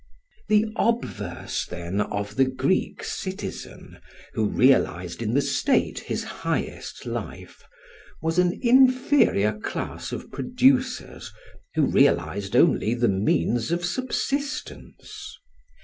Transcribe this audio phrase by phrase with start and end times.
[0.47, 3.99] The obverse then, of the Greek citizen,
[4.33, 7.63] who realised in the state his highest life,
[8.19, 11.31] was an inferior class of producers
[11.75, 15.37] who realised only the means of subsistence.